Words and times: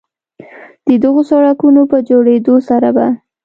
د 0.87 0.89
دغو 1.03 1.21
سړکونو 1.31 1.81
په 1.91 1.97
جوړېدو 2.09 2.55
سره 2.69 2.89
به 2.95 3.07